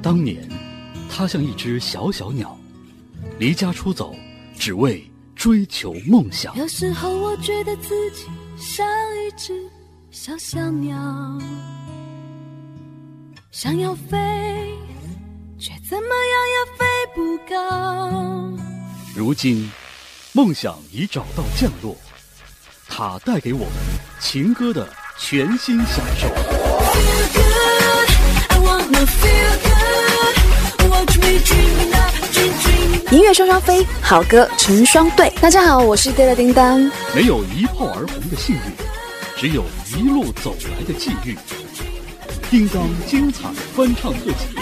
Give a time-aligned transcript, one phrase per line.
[0.00, 0.48] 当年，
[1.10, 2.56] 他像一只小小鸟，
[3.38, 4.14] 离家出走，
[4.56, 6.56] 只为追求梦想。
[6.56, 8.26] 有时候我觉得自己
[8.56, 9.52] 像一只
[10.10, 10.96] 小小鸟，
[13.50, 14.16] 想要飞，
[15.58, 18.52] 却怎么样也飞不高。
[19.16, 19.68] 如今，
[20.32, 21.96] 梦想已找到降落，
[22.86, 23.72] 它带给我们
[24.20, 24.88] 情歌的
[25.18, 26.28] 全新享受。
[33.10, 35.30] 音乐双双飞，好歌成双对。
[35.40, 36.80] 大家好，我是 d 的叮当。
[37.14, 38.62] 没有一炮而红的幸运，
[39.36, 39.62] 只有
[39.94, 41.36] 一路走来的际遇。
[42.50, 44.56] 叮当精彩翻唱特辑，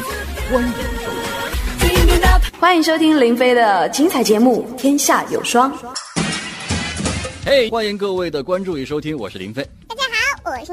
[0.52, 2.58] 欢迎收听。
[2.58, 5.72] 欢迎收听林飞的精彩节目《天下有双》。
[7.44, 9.62] 嘿欢迎各位的关注与收听，我是林飞。
[9.86, 10.02] 大家
[10.42, 10.72] 好，我是。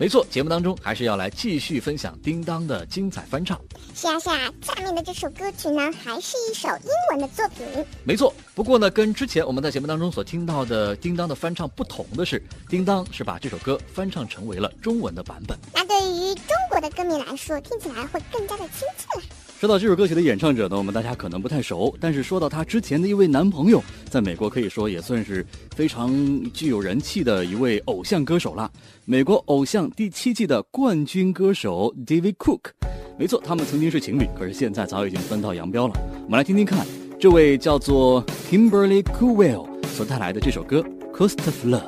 [0.00, 3.60] 没错，节目当中还是要来继续分享叮当的精彩翻唱。
[3.94, 7.84] 是啊是啊，下面的这首歌曲呢，还是一首英文的作品。
[8.02, 15.58] 没错，不过呢，跟之前我们在节目当中所听到的叮当的翻唱不同的是，叮当是把这首歌翻唱成为了中文的版本。
[15.74, 19.22] 那对于中国的歌迷来说，听起来会更加的亲切了。
[19.60, 25.44] 说到这首歌曲的演唱者呢，我们大家可能不太熟，但是说到她之前的一位男朋友，在美国可以说也算是
[25.76, 26.10] 非常
[26.54, 28.72] 具有人气的一位偶像歌手了。
[29.04, 32.70] 美国偶像第七季的冠军歌手 David Cook，
[33.18, 35.92] 没错，他们曾经是情侣，可是现在早已经分道扬镳了。
[36.24, 36.86] 我们来听听看，
[37.20, 40.82] 这位叫做 Kimberly Cowell 所带来的这首歌
[41.14, 41.82] 《Cost of Love》。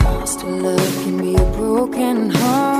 [0.00, 2.71] Cost of love can be broken heart.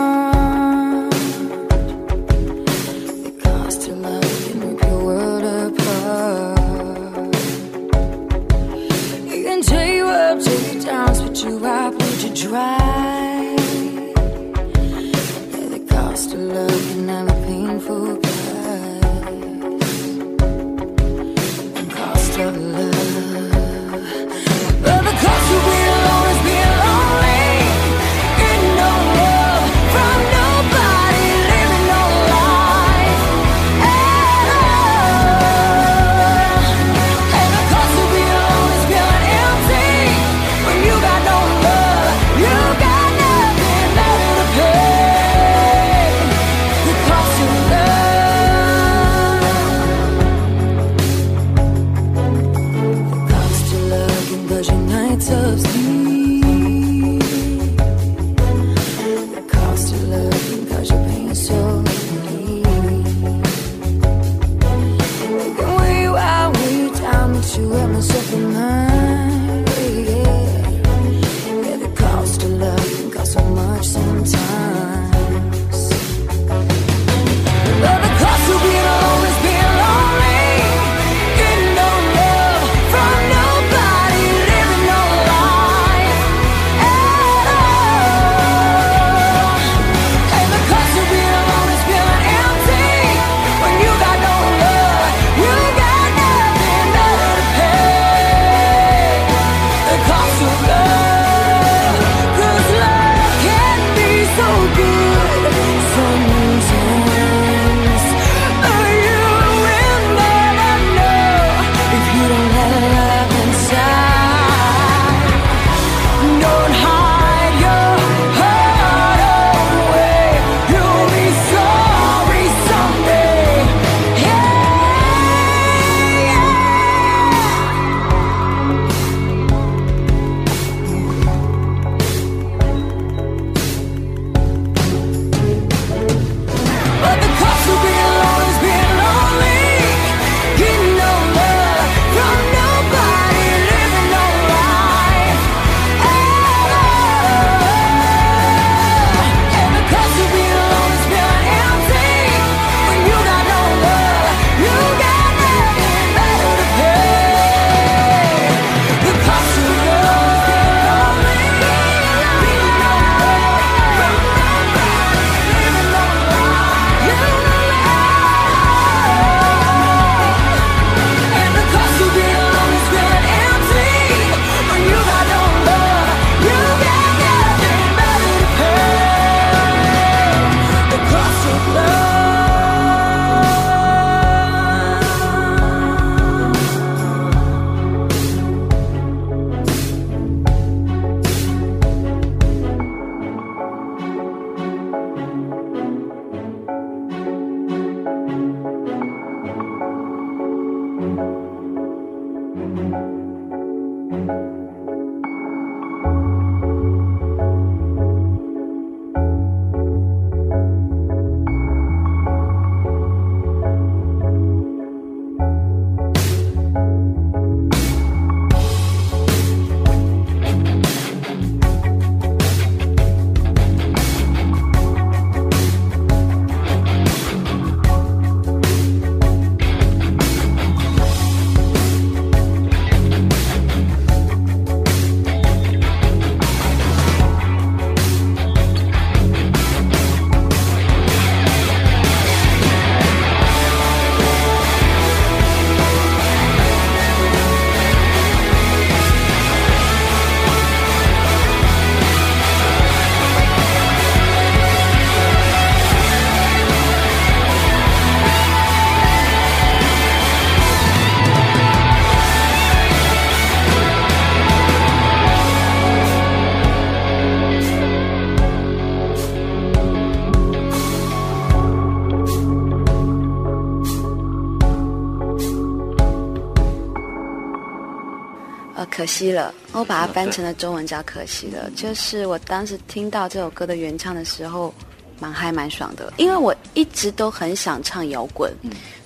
[278.94, 284.72] 可惜了，我把它翻成了中文叫《可惜了》，就是我当时听到这首歌的原唱的时候，
[285.18, 288.52] 蛮嗨蛮爽的，因为我一直都很想唱摇滚，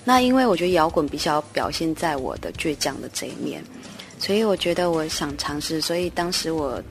[0.03, 3.63] 那因为我觉得摇滚比较表现在我的倔强的这一面，
[4.19, 6.83] 所以我觉得我想尝试，所以当时我。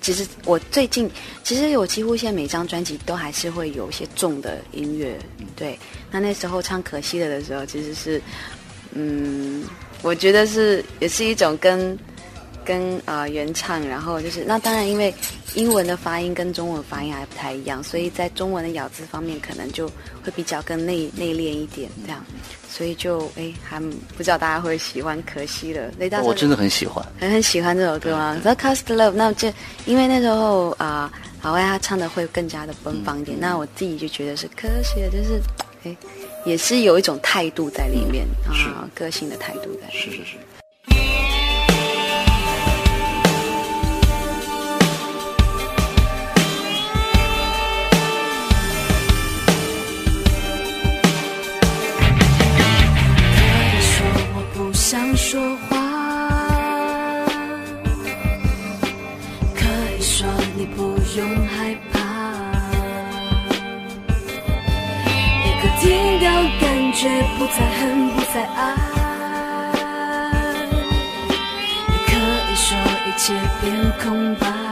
[0.00, 1.10] 其实我最近，
[1.42, 5.18] 其实我几乎现在每张专辑都还是会有一些重的音乐，
[5.56, 5.78] 对。
[6.10, 8.20] 那那时候唱《可惜了》的时候，其实是，
[8.92, 9.64] 嗯，
[10.02, 11.98] 我觉得是也是一种跟
[12.64, 15.14] 跟呃原唱，然后就是那当然因为
[15.54, 19.86] 英文的发音跟中文发音还不太一样，所以在中文的咬字方面可能就
[20.24, 22.24] 会比较更内内敛一点这样。
[22.68, 23.78] 所以就哎，还
[24.16, 25.92] 不知道大家会喜欢，可惜了。
[25.96, 29.54] 雷大，我真的很喜欢，很很喜欢这首歌吗？The Cost Love，那这
[29.86, 31.12] 因为那时候啊，
[31.42, 33.38] 老外他唱的会更加的奔放一点。
[33.38, 35.40] 那我自己就觉得是可惜的，就是
[35.84, 35.96] 哎，
[36.44, 39.88] 也是有一种态度在里面啊，个性的态度在。
[39.92, 40.36] 是是是。
[55.34, 55.76] 说话，
[59.56, 59.66] 可
[59.98, 61.98] 以说你不用害怕，
[65.44, 65.90] 也可停
[66.20, 68.60] 掉感觉，不再恨，不再爱，
[71.88, 73.64] 也可以说一切变
[74.04, 74.63] 空白。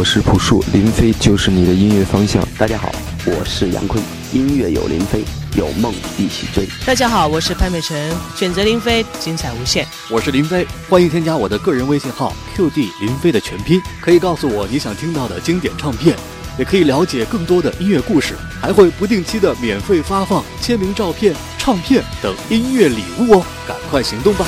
[0.00, 2.42] 我是朴树，林飞就是你的音乐方向。
[2.56, 2.90] 大家好，
[3.26, 4.02] 我是杨坤，
[4.32, 5.22] 音乐有林飞，
[5.54, 6.66] 有梦一起追。
[6.86, 9.86] 大家好，我是潘美辰，选择林飞，精彩无限。
[10.08, 16.16] 我是林飞，欢迎添加我的个人微信号 QD 林飞的全拼，可以告诉我你想听到的经典唱片，
[16.58, 24.46] 也可以了解更多的音乐故事，还会不定期的免费发放签名照片、唱片等音乐礼物哦，赶快行动吧！